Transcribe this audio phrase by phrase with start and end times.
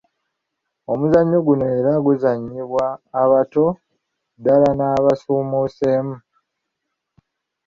[0.91, 2.85] Omuzannyo guno era guzannyibwa
[3.21, 3.65] abato
[4.35, 6.15] ddala n’abasuumuuseemu.